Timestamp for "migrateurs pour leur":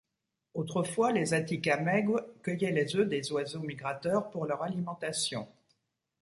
3.61-4.63